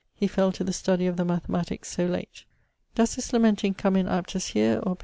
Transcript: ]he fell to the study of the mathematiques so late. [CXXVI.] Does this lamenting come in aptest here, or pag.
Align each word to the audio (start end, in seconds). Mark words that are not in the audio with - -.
]he 0.19 0.25
fell 0.25 0.51
to 0.51 0.63
the 0.63 0.73
study 0.73 1.05
of 1.05 1.15
the 1.15 1.23
mathematiques 1.23 1.85
so 1.85 2.07
late. 2.07 2.33
[CXXVI.] 2.33 2.95
Does 2.95 3.15
this 3.15 3.33
lamenting 3.33 3.75
come 3.75 3.95
in 3.95 4.07
aptest 4.07 4.53
here, 4.53 4.79
or 4.81 4.95
pag. 4.95 4.99